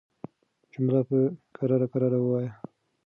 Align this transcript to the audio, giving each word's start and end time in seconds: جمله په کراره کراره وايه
جمله 0.73 0.99
په 1.09 1.17
کراره 1.55 1.87
کراره 1.93 2.19
وايه 2.21 2.51